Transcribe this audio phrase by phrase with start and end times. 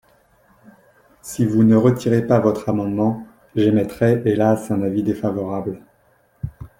[1.21, 5.83] Si vous ne retirez pas votre amendement, j’émettrai hélas un avis défavorable.